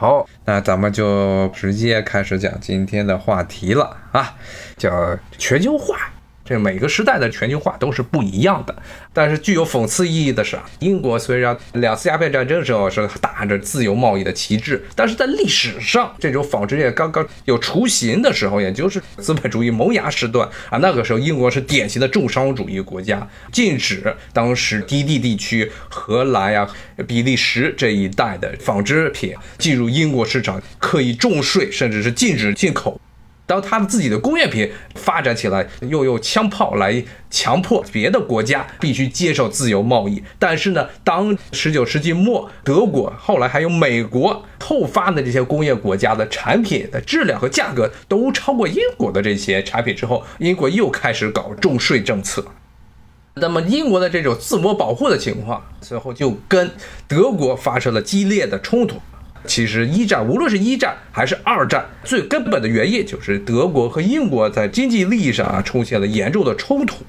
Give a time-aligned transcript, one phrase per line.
[0.00, 4.32] 好，那咱们就直接开始讲今天的话题了啊，
[4.76, 5.96] 叫全球化。
[6.48, 8.74] 这每个时代的全球化都是不一样的，
[9.12, 26.66] 但是具有讽刺意义的是啊，英国虽然两次鸦片战争的时候是打着自由贸易的旗帜，但是在历史上这种纺织业刚刚有雏形的时候，也就是资本主义萌芽时段啊，那个时候英国是典型的重商主义国家，禁止当时低地地区荷兰呀、
[27.06, 32.98] 比利时这一带的纺织品进入英国市场，刻意重税，甚至是禁止进口。
[33.48, 40.22] 当他们自己的工业品发展起来，又用枪炮来强迫别的国家必须接受自由贸易。
[40.38, 52.44] 但是呢，当十九世纪末德国，后来还有美国后发的这些工业国家的产品的质量和价格都超过英国的这些产品之后，英国又开始搞重税政策。
[53.36, 56.70] 那么英国的这种自我保护的情况，最后就跟
[57.06, 59.00] 德国发生了激烈的冲突。
[59.48, 67.02] 其实一战，无论是一战还是二战，最根本的原因就是德国和英国在经济利益上啊出现了严重的冲突，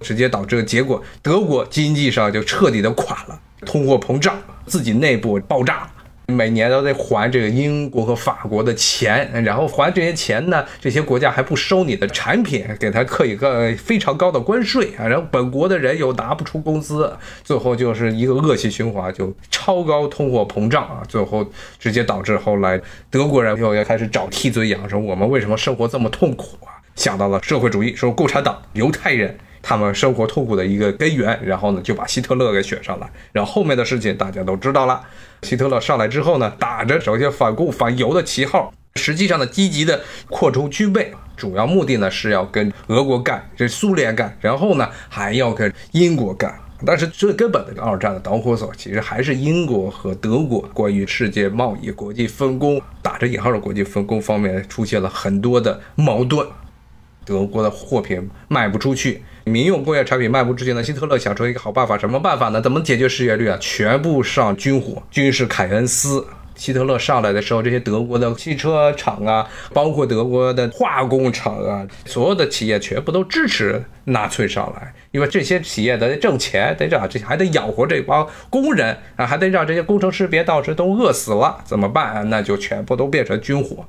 [0.00, 5.88] 直接导致结果，德国经济上就彻底的垮了，通货膨胀，自己内部爆炸。
[6.26, 21.46] 每年都得还这个英国和法国的钱，然后还这些钱呢，这些国家还不收你的产品，给他刻一个非常高的关税啊，然后本国的人又拿不出工资，最后就是一个恶性循环，就超高通货膨胀啊，最后
[21.78, 22.80] 直接导致后来
[23.10, 26.73] 德国人又要开始找替罪羊，说我们为什么生活这么痛苦啊？
[26.96, 29.36] 想到了社会主义，说共产党、犹太人。
[29.66, 35.00] 他们生活痛苦的一个根源，然后呢就把希特勒给选上来，然后后面的事情大家都知道了。
[35.40, 46.54] 希特勒上来之后呢，打着首先反共反犹的旗号，实际上呢积极的扩充军备，主要目的呢是要跟俄国干，这苏联干，然后呢还要跟英国干。
[46.84, 56.46] 但是最根本的二战的导火索，其实还是英国和德国关于世界贸易、国际分工（打着引号的国际分工）方面出现了很多的矛盾。
[57.24, 60.82] 德国的货品卖不出去，民用工业产品卖不出去呢。
[60.82, 62.60] 希特勒想出一个好办法，什么办法呢？
[62.60, 63.56] 怎么解决失业率啊？
[63.60, 66.26] 全部上军火，军事凯恩斯。
[66.56, 82.30] 希特勒上来的时候，这些德国的汽车厂啊，包括德国的化工厂啊，所有的企业全部都支持纳粹上来，因为这些企业得挣钱，得让这还得养活这帮工人啊，还得让这些工程师别到时都饿死了，怎么办？
[82.30, 83.84] 那就全部都变成军火。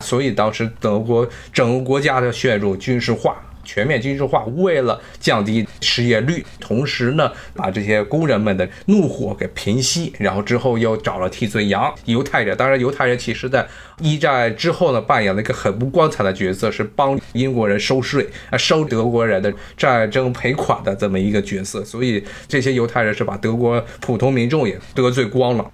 [0.00, 12.56] 所以当时德国整个国家的陷入军事化，全面军事化，为了降低失业率，同时呢，把这些工人们的怒火给平息，然后之后又找了替罪羊犹太人。
[12.56, 13.64] 当然，犹太人其实在
[14.00, 21.84] 一战之后呢，扮演了一个很不光彩的角色，是帮英国人收税啊，收德国人的战争赔款的这么一个角色。
[21.84, 25.70] 所以这些犹太人是把德国普通民众也得罪光了。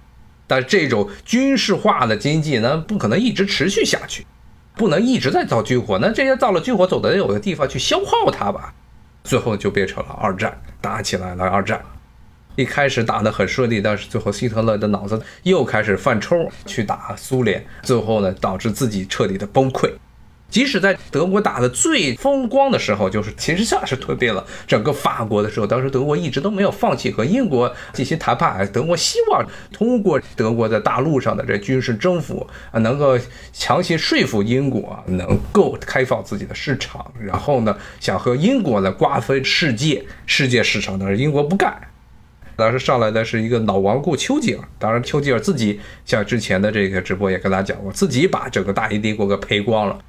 [0.47, 4.25] 但这种军事化的经济呢，不可能一直持续下去，
[4.75, 5.99] 不能一直在造军火。
[5.99, 8.73] 那这些造了军火，总得有个地方去消耗它吧？
[9.23, 11.43] 最后就变成了二战，打起来了。
[11.43, 11.81] 二战
[12.55, 19.91] 一开始打得很顺利，但是最后希特勒的脑子又开始犯抽，去打苏联，最后呢，导致自己彻底的崩溃。
[20.49, 28.65] 即使在德国打的最风光的时候，就是其实像是吞并了整个法国的时候，当时德国一直都没有放弃和英国进行谈判。
[28.71, 33.19] 德国希望通过德国在大陆上的这军事征服啊，能够
[33.51, 40.97] 强行说服英国能够开放自己的市场，然后呢，想和英国来瓜分世界世界市场。
[40.97, 41.75] 但是英国不干，
[42.55, 44.63] 当时上来的是一个老顽固丘吉尔。
[44.79, 49.99] 当然，丘吉尔自己像之前的这个直播也跟大家讲过，自己把整个大英帝国给赔光了。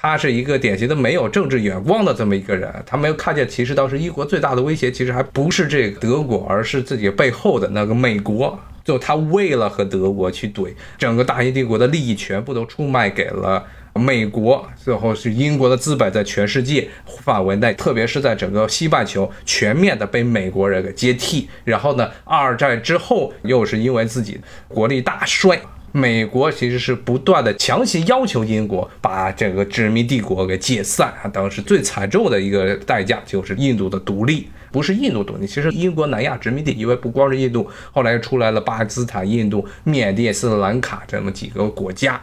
[0.00, 8.56] 他是一个典型的没有政治眼光的这么一个人，他没有看见，其实当时英国最大的威胁其实还不是这个德国，而是自己背后的那个美国。
[8.84, 21.50] 就他为了和德国去怼，整个大英帝国的利益全部都出卖给了美国，最后是英国的资本在全世界范围内，特别是在整个西半球全面的被美国人给接替。
[21.64, 25.60] 然后呢，二战之后又是因为自己国力大衰。
[25.92, 42.22] 美国其实是不断的强行要求英国把整个殖民帝国给解散啊，当时最惨重的一个代价就是印度的独立，不是印度独立，其实英国南亚殖民地，因为不光是印度，后来又出来了巴基斯坦、印度、缅甸、斯里兰卡这么几个国家，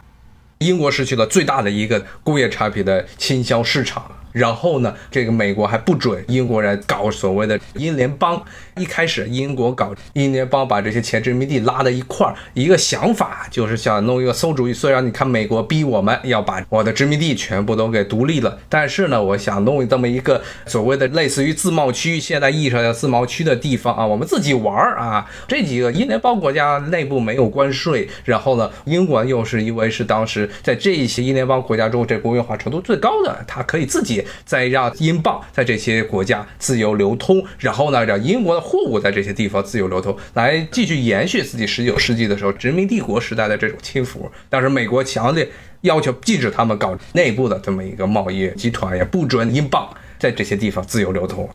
[0.60, 8.44] 英国失去了最大的一个工业产品的倾销市场，然后呢，这个美国还不准英国人搞所谓的英联邦。
[8.78, 14.74] 一开始英国搞英联邦，把这些前殖民地拉在一块儿，一个想法就是想弄一个馊主意。
[14.74, 25.26] 虽然你看美国逼我们要把我的殖民地全部都给独立了，但是呢，我想弄这么一个所谓的类似于自贸区，现在意义上的自贸区的地方啊，我们自己玩儿啊。
[25.48, 38.66] 这几个英联邦国家内部没有关税，然后呢，英国又是因为是当时在这一些英联邦国家中这工业化程度最高的，它可以自己再让英镑在这些国家自由流通，然后呢，让英国的。
[38.66, 44.28] 货物在这些地方自由流通，来继续延续自己十九世纪的时候殖民帝国时代的这种轻浮。
[44.50, 45.48] 但是美国强烈
[45.82, 49.88] 要求禁止他们搞内部的这么一个贸易集团，也不准英镑
[50.18, 51.48] 在这些地方自由流通。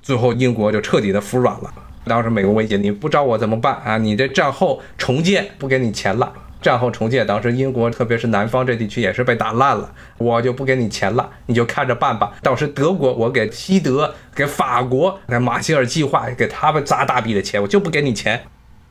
[0.00, 1.74] 最后英国就彻底的服软了。
[2.04, 3.98] 当时美国威胁你不找我怎么办啊？
[3.98, 6.32] 你这战后重建不给你钱了。
[6.62, 12.32] 战后重建，当时英国特别是南方这地区也是被打烂了，我就不给你钱了，你就看着办吧。
[12.40, 18.40] 当时德国，我给西德、给法国，那马歇尔计划给他们砸大笔的钱，我就不给你钱。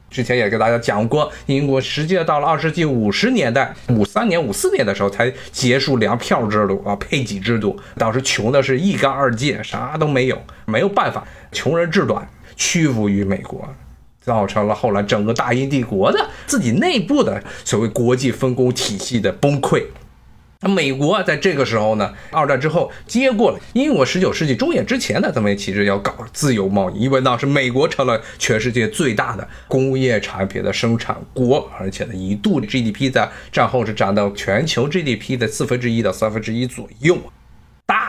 [0.09, 7.79] 之前也给大家讲过，英国实际到了二十世纪五十年代，五三年、五四年的时候才结束粮票制度啊，配给制度。
[7.95, 12.27] 当时穷的是一干二净，啥都没有，没有办法，穷人志短，
[12.57, 13.65] 屈服于美国。
[14.21, 19.83] 造成了后来整个大英帝国的自己内部的所谓国际分工体系的崩溃。
[20.63, 37.17] 那美国在这个时候呢，二战之后接过了英国十九世纪中叶之前的这么一体制，要搞自由贸易，因为当时美国成了全世界最大的工业产品的生产国，而且呢，一度 GDP 在战后是占到全球 GDP 的四分之一到三分之一左右。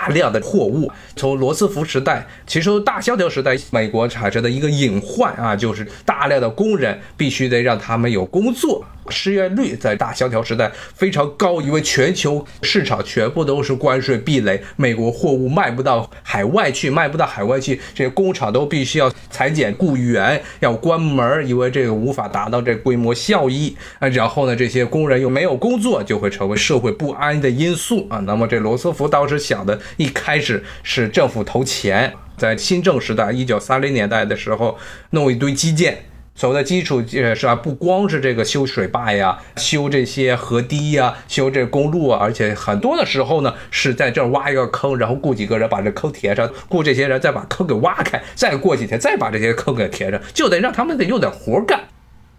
[0.03, 8.85] 大量的货物从罗斯福时代，其实大萧条时代，美国产生的一个隐患啊，就是大量的工人必须得让他们有工作。
[9.09, 24.09] 失业率在大萧条时代非常高，因为全球市场全部都是关税壁垒，美国货物卖不到海外去，卖不到海外去，这些工厂都必须要裁减雇员，要关门，因为这个无法达到这规模效益啊。
[24.09, 28.19] 然后呢，这些工人又没有工作，就会成为社会不安的因素啊。
[28.21, 34.79] 那么这罗斯福当时想的，一开始是政府投钱，在新政时代，一九三零年代的时候，
[35.11, 36.05] 弄一堆基建。
[36.35, 51.81] 所谓的基础建设，不光是这个修水坝呀、修这些河堤呀、修这公路啊，而且很多的时候呢，是在这儿挖一个坑，然后雇几个人把这坑填上，雇这些人再把坑给挖开，再过几天再把这些坑给填上，就得让他们得有点活干。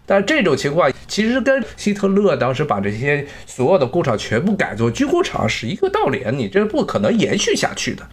[0.04, 8.06] 但这种情况其实跟希特勒当时把这些所有的工厂全部改做军工厂是一个道理，你这不可能延续下去的。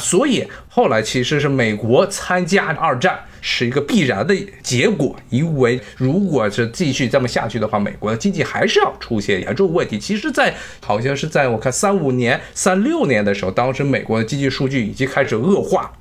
[0.00, 9.98] 所以后来其实是美国参加二战是一个必然的结果，因为如果是继续这么下去的话，美国的经济还是要出现严重问题。
[9.98, 10.54] 其实，在
[10.84, 15.92] 好像是在我看三五年、三六年的时候，当时美国的经济数据已经开始恶化，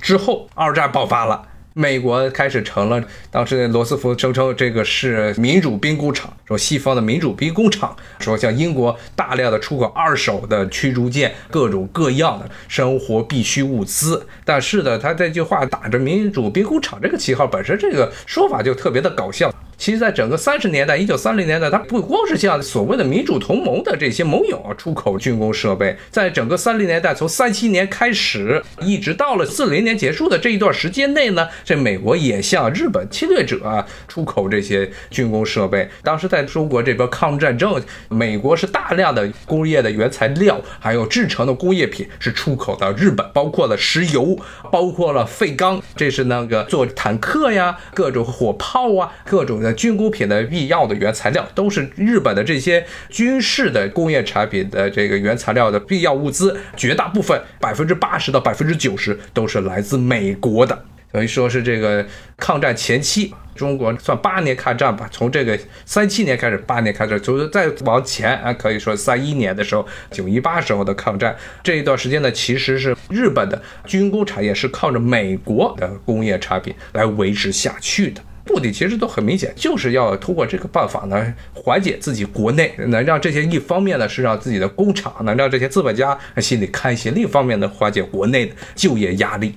[0.00, 1.48] 之后二战爆发了。
[1.74, 3.00] 美国开始成了，
[3.30, 14.26] 当时罗斯福声称这个是民主兵工厂，说西方的民主兵工厂，说像英国大量的出口二手的驱逐舰，各种各样的生活必需物资。
[14.44, 19.52] 但是呢，他这句话打着民主兵工厂这个旗号，本身这个说法就特别的搞笑。
[19.80, 35.88] 其实，在整个三十年代，一九三零年代，它不光是向所谓的民主同盟的这些盟友出口军工设备，在整个三零年代，从三七年开始，一直到了四零年结束的这一段时间内呢，这美国也向日本侵略者出口这些军工设备。
[36.02, 44.38] 当时在中国这边抗日战争，美国是大量的工业的原材料，还有制成的工业品是出口到日本，包括了石油，
[44.70, 49.69] 包括了废钢，这是那个做坦克呀，各种火炮啊，各种的。
[49.74, 60.84] 军工品的必要的原材料都是日本的这些军事的工业产品的这个原材料的必要物资，绝大部分百分之八十到百分之九十都是来自美国的。
[61.12, 78.22] 等于说是这个抗战前期，中国算八年抗战吧，从这个三七年开始，八年开始，就是再往前啊，可以说三一年的时候，九一八时候的抗战这一段时间呢，其实是日本的军工产业是靠着美国的工业产品来维持下去的。
[78.46, 89.54] 目的其实都很明显，就是要通过这个办法呢，缓解自己国内，能让这些一方面呢是让自己的工厂能让这些资本家心里开心，另一方面呢缓解国内的就业压力。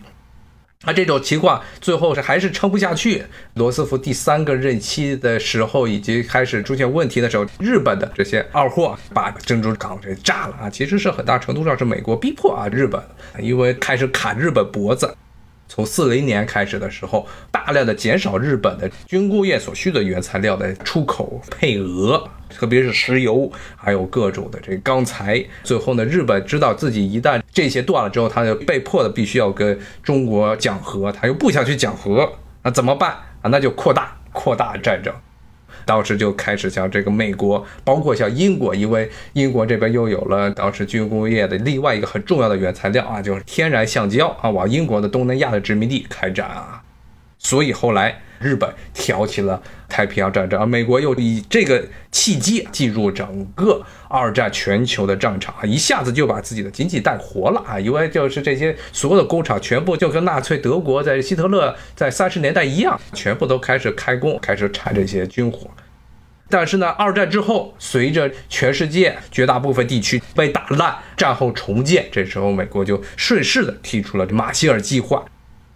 [0.86, 3.24] 那这种情况最后是还是撑不下去。
[3.54, 10.70] 罗斯福第三个任期的时候，已经开始出现问题的时候，日本的这些二货把珍珠港给炸了啊！
[10.70, 13.02] 其实是很大程度上是美国逼迫啊日本，
[13.40, 15.16] 因为开始砍日本脖子。
[15.76, 25.44] 从四零年开始的时候，大量的减少日本的军工业所需的原材料的出口配额，特别是石油，还有各种的这个钢材。
[25.64, 33.10] 最后呢，日本知道自己一旦这些断了之后，他就被迫的必须要跟中国讲和，他又不想去讲和，那怎么办
[33.42, 33.50] 啊？
[33.50, 35.12] 那就扩大扩大战争。
[35.86, 46.82] 当时就开始像这个美国，包括像英国，因为英国这边又有了当时军工业的另外一个很重要的原材料啊，就是天然橡胶啊，往英国的东南亚的殖民地开展啊。
[47.44, 57.80] 所以后来日本挑起了太平洋战争，而美国又以这个契机进入整个二战全球的战场，一下子就把自己的经济带活了啊！
[57.80, 65.70] 因为就是这些所有的工厂全部就跟纳粹德国在希特勒在三十年代一样，全部都开始开工，开始产这些军火。
[66.50, 75.24] 但是呢，二战之后，随着全世界绝大部分地区被打烂，战后重建，这时候美国就顺势的提出了马歇尔计划。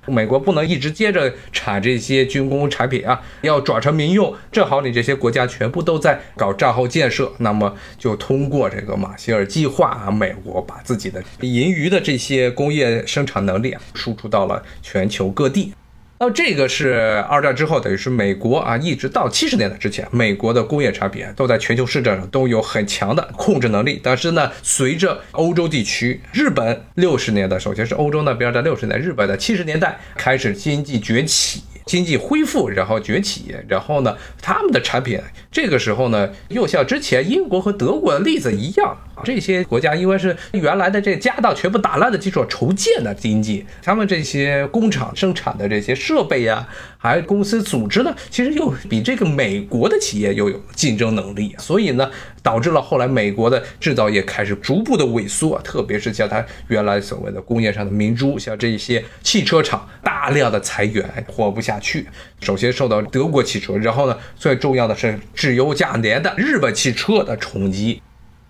[0.07, 4.33] 美国不能一直接着产这些军工产品啊，要转成民用。
[4.51, 15.73] 正好你这些国家全部都在搞战后建设，那么就通过这个马歇尔计划啊，美国把自己的盈余的这些工业生产能力啊输出到了全球各地。
[16.19, 24.01] 那这个是二战之后，等于是美国啊，一直到七十年代之前，美国的工业产品都在全球市场上都有很强的控制能力。
[24.03, 31.61] 但是呢，随着欧洲地区、日本六十年代，首先是欧洲那边在六十年代，日本的七十年代开始经济崛起。
[31.87, 46.67] 经济恢复，然后崛起，然后呢，他们的产品这个时候呢，又像之前英国和德国的例子一样，这些国家因为是原来的这家当全部打烂的基础重建的经济，他们这些工厂生产的这些设备呀，
[46.97, 52.11] 还公司组织呢，其实又比这个美国的企业又有竞争能力，所以呢，
[52.43, 61.77] 导致了后来美国的制造业开始逐步的萎缩，特别是像它原来所谓的工业上的明珠，像这些汽车厂大量的裁员，活不下。
[61.79, 62.07] 去，
[62.41, 68.01] 首先受到德国汽车，然后呢，最重要的是质优价廉的日本汽车的冲击。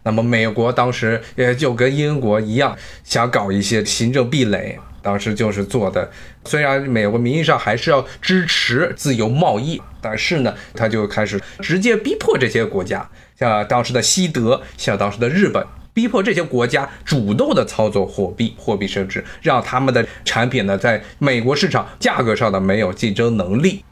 [0.03, 6.11] 那么美国当时也就跟英国一样，想搞一些行政壁垒，当时就是做的。
[6.43, 13.09] 虽然美国名义上还是要支持自由贸易，但是呢，他就开始直接逼迫这些国家，
[13.39, 15.65] 像当时的西德，像当时的日本。
[15.93, 23.83] 逼迫这些国家主动的操作货币、货币升值，让他们的产品呢在美国市场价格上呢没有竞争能力。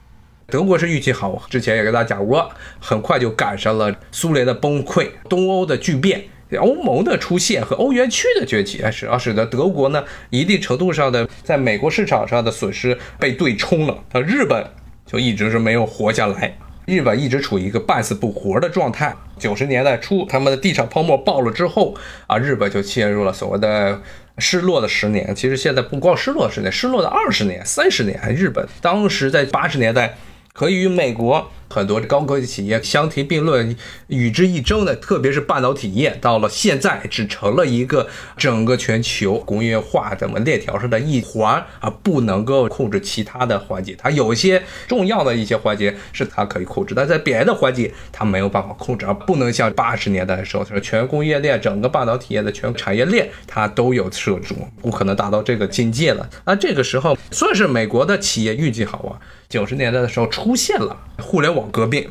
[0.48, 2.48] 德国是运气好，之前也跟大家讲过，
[2.80, 6.24] 很快就赶上了苏联的崩溃、东欧的巨变、
[6.60, 14.66] 欧盟的出现和欧元区的崛起，使而使得德国呢一定程度上的在美国市场上的损失被对冲了，而日本
[15.06, 16.58] 就一直是没有活下来。
[16.86, 19.16] 日本一直处于一个半死不活的状态。
[19.40, 21.96] 九十年代初，他们的地产泡沫爆了之后，
[22.28, 24.00] 啊，日本就陷入了所谓的
[24.38, 25.34] 失落的十年。
[25.36, 28.20] 其实现在不光失落十年，失落的二十年、三十年。
[28.36, 30.16] 日本当时在八十年代。
[30.58, 33.76] 可以与美国很多高科技企业相提并论、
[34.08, 43.94] 与之一争的，特别是半导体业，到了现在只成了一个整个全球工业化怎么链条上的一环啊，不能够控制其他的环节。
[43.98, 56.30] 它有些重要的一些环节是它可以控制，但在别的环节它没有办法控制，而不能像八十年代的时候，说全工业链、整个半导体业的全产业链它都有涉足，不可能达到这个境界了。
[56.46, 59.20] 那这个时候算是美国的企业运气好啊。
[59.48, 62.08] 九十年代的时候出现了互联网革命，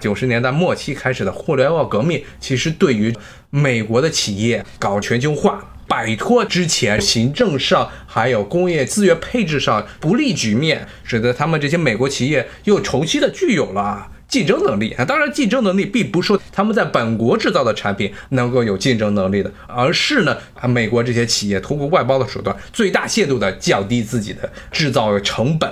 [0.00, 3.14] 九十年代末期开始的互联网革命，其实对于
[3.50, 15.04] 美国的企业搞全球化，摆脱之前行政上还有工业资源配置上不利局面，使得他们这些美国企业又重新的具有了竞争能力啊。
[15.04, 25.70] 当然，竞争能力并不是说他们在本国制造的产品能够有竞争能力的，而是呢，啊，美国这些企业通过外包的手段，最大限度的降低自己的制造成本。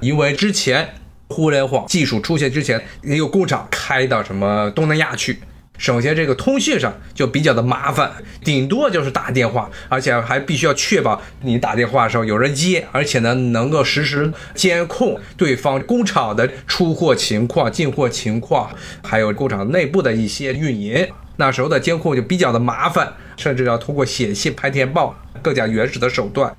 [0.00, 0.86] 因为之前
[1.28, 5.38] 互联网技术出现之前，一个工厂开到什么东南亚去，
[5.76, 8.12] 首先这个通讯上就比较的麻烦，
[8.44, 18.70] 顶多就是打电话，而且还必须要确保你打电话的时候有人接，而且呢能够实时监控对方工厂的出货情况、进货情况，
[19.02, 21.08] 还有工厂内部的一些运营。
[21.38, 26.56] 那时候的监控就比较的麻烦，甚至要通过写信、拍电报更加原始的手段。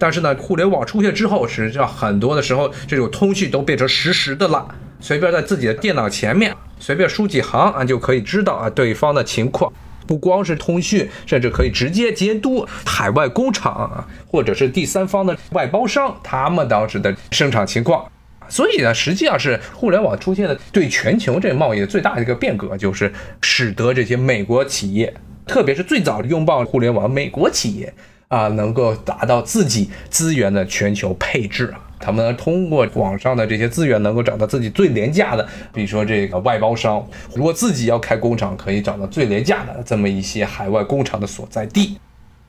[0.00, 4.66] 但是呢，互联网出现之后，实际上很多的时候，这种通讯都变成实时的了。
[4.98, 9.70] 随便在自己的电脑前面，随便输几行啊，就可以知道啊对方的情况。
[10.06, 18.10] 不光是通讯，甚至可以直接监督海外工厂啊，或者是第三方的外包商他们当时的生产情况。
[18.48, 25.14] 所以呢，实际上是互联网出现的对全球这贸易最大的一个变革，就是使得这些美国企业，
[25.46, 27.92] 特别是最早的拥抱互联网美国企业。
[28.30, 31.74] 啊，能够达到自己资源的全球配置。
[31.98, 41.98] 他们通过网上的这些资源，能够找到自己最廉价的，比如说这个外包商，如果自己要开工厂，可以找到最廉价的这么一些海外工厂的所在地。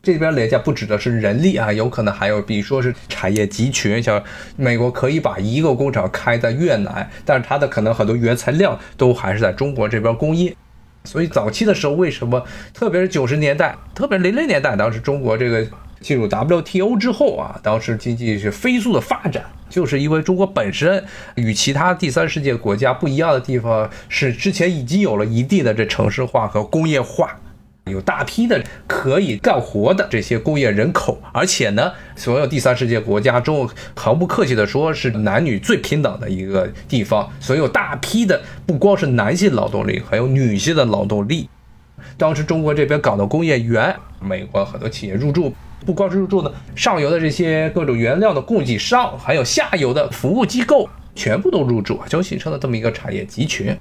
[0.04, 4.24] 这边廉价不指的是人力啊，有可能还有，比如说是产业集群，像
[4.56, 10.56] 美国可以把一个工厂开在越南，但是它的可能很多原材料都还是在中国这边供应。
[11.04, 15.66] 所以早期的时候，为什么特别是九十年代，特别是零零年代，当时中国这个
[16.00, 21.04] 进入 WTO 之后啊，当时经济是飞速的发展，就是因为中国本身
[21.36, 27.40] 与其他第三世界国家不一样的地方是之前已经有了一定的这城市化和工业化。
[27.90, 37.28] 有大批的可以干活的这些工业人口，而且呢，所有第三世界国家中，毫不客气的说，是男女最平等的一个地方。
[37.40, 41.50] 所有大批的不光是男性劳动力，还有女性的劳动力。
[42.18, 45.52] 当时中国这边搞的工业园，美国很多企业入驻，
[45.84, 53.76] 不光是入驻呢，上游的这些各种原料的供给商，还有下游的服务机构，全部都入驻，就形成了这么一个产业集群。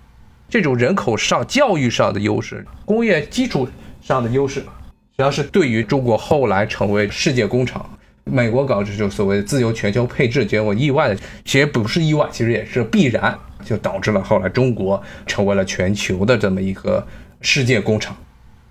[0.49, 3.69] 这种人口上、教育上的优势，工业基础。
[4.11, 4.61] 上的优势，
[5.17, 7.89] 主要是对于中国后来成为世界工厂，
[8.25, 17.07] 美国搞这种所谓的自由全球配置，结果意外的，其实不是意外，其实也是必然，就导致了后来中国成为了全球的这么一个
[17.41, 18.17] 世界工厂。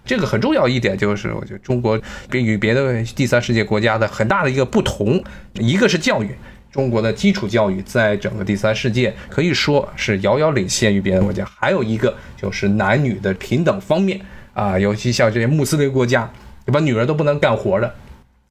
[0.04, 1.98] 这个很重要一点就是，我觉得中国
[2.30, 6.36] 比与别的第三世界国家的很大的一个不同，一个是教育，
[6.70, 14.20] 中国的基础教育在整个第三世界可以说是遥遥领先于别的国家，还有一个就是男女的平等方面。
[14.54, 16.32] 啊，尤其像这些穆斯林国家，
[16.66, 16.80] 对吧？
[16.80, 17.96] 女人都不能干活的，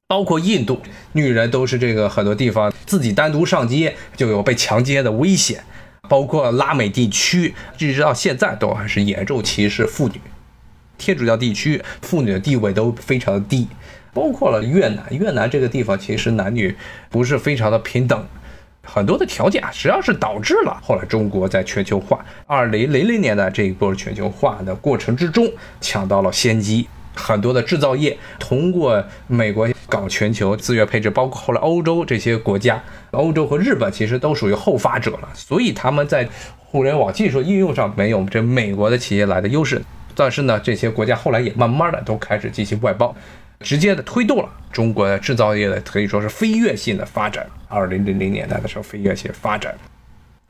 [0.07, 0.81] 包括印度，
[1.13, 5.63] 女人都是这个很多地方自己单独上街就有被强奸的危险，
[6.07, 10.19] 包括拉美地区，一直到现在都还是严重歧视妇女。
[10.97, 13.67] 天主教地区妇女的地位都非常的低，
[14.13, 16.75] 包括了越南，越南这个地方其实男女
[17.09, 18.27] 不是非常的平等。
[18.91, 25.47] 很多的条件啊，实际上是导致了后来中国在全球化二零零零年的这一波全球化的过程之中
[25.79, 26.87] 抢到了先机。
[27.13, 32.81] 很多的制造业通过美国搞全球资源配置，包括后来欧洲这些国家，
[33.11, 36.27] 欧洲和日本其实都属于后发者了，所以他们在
[36.57, 39.81] 互联网技术应用上没有这美国的企业来的优势。
[40.15, 43.13] 但是呢，这些国家后来也慢慢的都开始进行外包。
[43.59, 47.45] 直接的推动了中国的制造业的可以说是飞跃性的发展。
[47.67, 49.75] 二零零零年代的时候，飞跃性发展。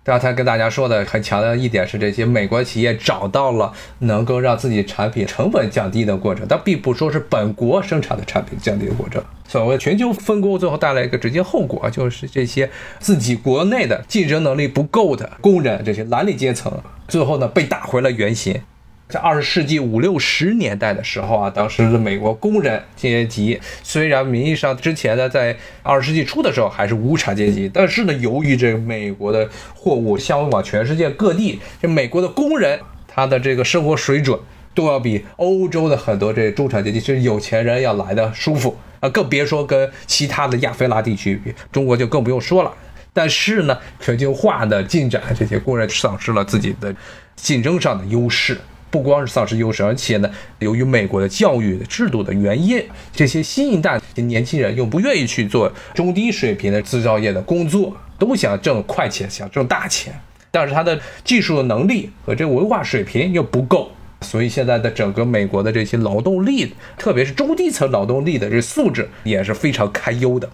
[0.03, 9.24] 刚才跟大家说的很强调一点是，这些美国企业找到了能够让自己产品成本降低的过程，但并不说是本国生产的产品降低的过程。
[9.48, 12.69] 所谓全球分工，最后带来一个直接后果，就是这些
[13.00, 16.72] 自己国内的竞争能力不够的工人，这些蓝领阶层，
[17.07, 18.61] 最后呢被打回了原形。
[19.09, 34.39] 在二十世纪五六十年代的时候啊，当时的美国工人阶级虽然名义上之前呢，在二十世纪初的时候还是无产阶级，但是呢，由于这个美国的货物销往全世界各地，这美国的工人他的这个生活水准
[34.75, 42.72] 都要比欧洲的很多这中产阶级是有钱人要来的舒服啊，更别说跟其他的亚非拉地区比，中国就更不用说了。
[43.11, 46.93] 但是呢，全球化的进展，这些工人丧失了自己的
[47.35, 48.55] 竞争上的优势。
[48.91, 60.13] 不光是丧失优势，而且呢，由于美国的教育制度的原因，这些新一代年轻人又不愿意去做中低水平的制造业的工作，都想挣快钱，想挣大钱，
[60.51, 70.49] 但是他的技术能力和这文化水平又不够，所以现在的整个美国的这些劳动力，特别是中低层劳动力的这素质也是非常堪忧的。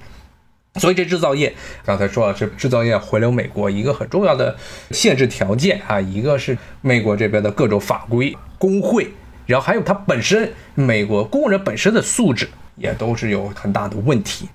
[0.77, 1.53] 所以这制造业，
[1.85, 4.55] 刚才说了，是制造业回流美国一个很重要的
[4.91, 9.07] 限制条件啊，一个是美国这边的各种法规、工会，
[9.45, 14.49] 然后还有它本身美国工人本身的素质也都是有很大的问题。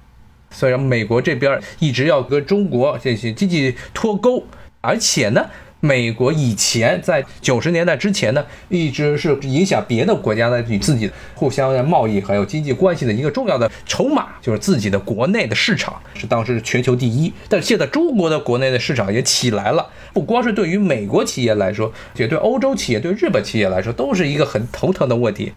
[0.51, 4.45] 虽然美国这边一直要跟中国进行经济脱钩，
[4.81, 5.47] 而且呢。
[5.81, 17.33] 美国以前在九十年代之前呢，一直是影响别的国家的与自己互相的贸易还有经济关系的一个重要的筹码，就是自己的国内的市场是当时全球第一。
[17.49, 25.53] 但是现在中国的国内的市场也起来了，不光是对于美国企业来说，也对欧洲企业、对日本企业来说，都是一个很头疼的问题。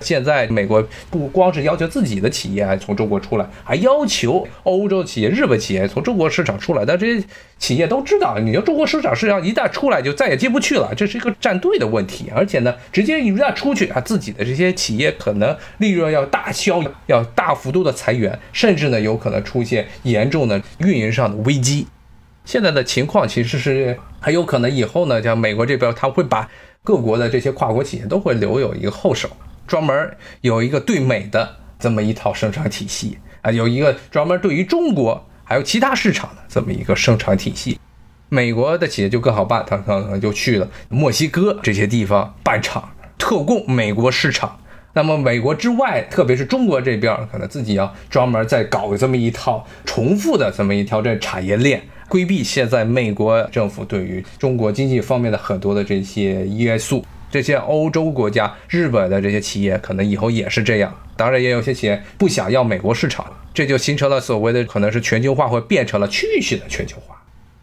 [0.00, 6.84] 现在美国不光是要求自己的企业从中国出来，还要求欧洲企业、日本企业从中国市场出来。
[6.84, 7.26] 但这些
[7.58, 12.30] 企业都知道，你要中国市场市场一旦出来，就再也进不去了，这是一个站队的问题。
[12.34, 21.86] 而且呢，直接一旦出去啊，自己的这些企业可能利润要大消，要大幅度的裁员，甚至呢，有可能出现严重的运营上的危机。
[22.44, 26.48] 现在的情况其实是很有可能以后呢，像美国这边，他会把
[26.84, 29.28] 各国的这些跨国企业都会留有一个后手。
[29.66, 37.78] 专门有一个对美的这么一套生产体系啊，有一个专门对于中国还有其他市场的这么一个生产体系。
[38.28, 44.58] 美国的企业就更好办，他可能就去了墨西哥这些地方办厂，特供美国市场。
[44.94, 57.04] 那么美国之外，特别是中国这边，可能自己要专门再搞这么一套重复的这么一条这产业链，规避现在美国政府对于中国经济方面的很多的这些约束。
[57.30, 60.94] 这些欧洲国家、日本的这些企业，可能以后也是这样。
[61.16, 67.14] 当然，也有些企业不想要美国市场，这就形成了所谓的可能是全球化，会变成了区域性的全球化。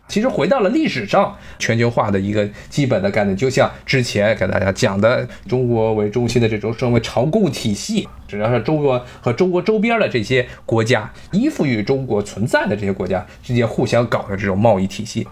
[0.09, 15.25] 其实回到了历史上全球化的一个基本的概念，就像之前给大家讲的，中国为中心的这种所谓朝贡体系，只要是中国和中国周边的这些国家依附于中国存在的这些国家之间互相搞的这种贸易体系。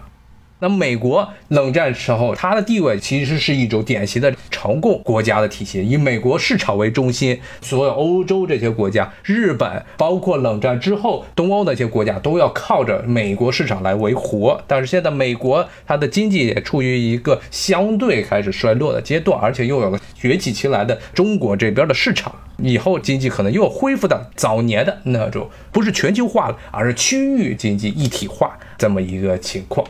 [0.62, 14.62] 那美国冷战时候，它的地位其实是一种典型的朝贡国家的体系，以美国市场为中心，所有欧洲这些国家、日本，包括冷战之后东欧那些国家，都要靠着美国市场来维活。
[14.68, 29.84] 但是现在美国它的经济也处于一个相对开始衰落的阶段，而且又有了崛起起来的中国这边的市场，以后经济可能又恢复到早年的那种，不是全球化了，而是区域经济一体化这么一个情况。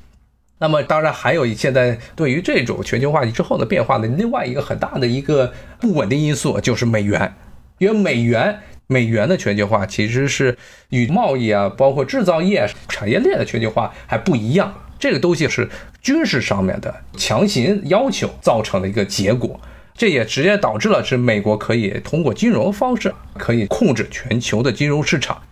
[0.63, 7.35] 那么，当然还有现在对于这种全球化之后的变化的另外一个很大的一个不稳定因素，就是美元。
[7.79, 10.57] 因为美元，美元的全球化其实是
[10.91, 14.73] 与贸易啊，包括制造业产业链的全球化还不一样。
[15.01, 15.69] 这个东西是
[16.01, 19.61] 军事上面的强行要求造成的一个结果，
[19.97, 25.43] 这也直接导致了是美国可以通过金融方式可以控制全球的金融市场。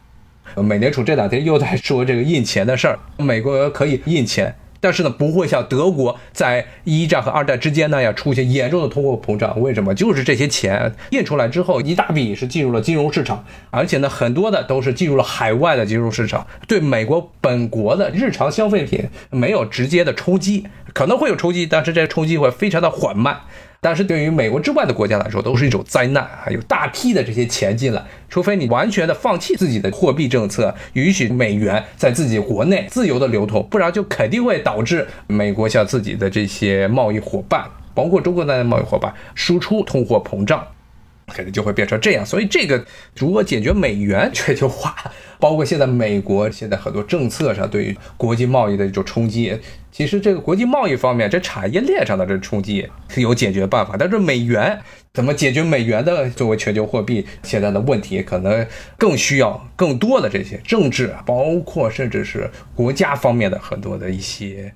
[0.54, 4.54] 美联储这两天又在说这个印钱的事儿，美国可以印钱。
[4.80, 9.60] 但是呢，不会像德国在一战和二战之间那样出现严重的通货膨胀。
[9.60, 9.94] 为什么？
[9.94, 23.40] 就是这些钱印出来之后，一大笔是进入了金融市场，而且呢，很多的都是进入了海外的金融市场，对美国本国的日常消费品没有直接的冲击，可能会有冲击，但是这个冲击会非常的缓慢。
[23.82, 26.28] 但是对于美国之外的国家来说，都是一种灾难。
[26.42, 37.64] 还有大批的这些钱进来，除非你完全的放弃自己的货币政策，允许美元在自己国内自由的流通，不然就肯定会导致美国向自己的这些贸易伙伴，
[37.94, 40.62] 包括中国的贸易伙伴，输出通货膨胀。
[41.34, 42.84] 肯定就会变成这样，所以这个
[43.16, 44.94] 如何解决美元全球化，
[45.38, 49.58] 包括现在美国现在很多政策上对于国际贸易的一种冲击，
[49.90, 54.78] 其实这个国际贸易方面，这产业链上的这冲击是有解决办法，但是美元
[55.12, 58.66] 怎么解决美元的作为全球货币现在的问题，可能
[58.96, 64.72] 更需要更多的这些政治，包括甚至是国家方面的很多的一些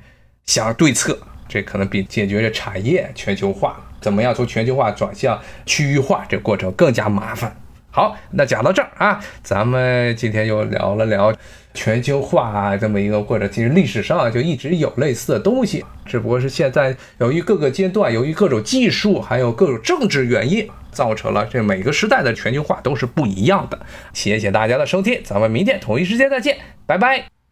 [0.47, 3.81] 想对策，这可能比解决这产业全球化。
[4.05, 7.57] 怎么样从全球化转向区域化这过程更加麻烦？
[7.91, 11.33] 好，那讲到这儿啊，咱们今天又聊了聊
[11.73, 13.51] 全球化这么一个过程。
[13.51, 23.79] 其实历史上就一直有类似的东西，只不过是现在由于各个阶段、由于各种技术还有各种政治原因，造成了这每个时代的全球化都是不一样的。
[24.13, 27.44] 谢谢大家的收听，咱们明天同一时间再见，拜拜。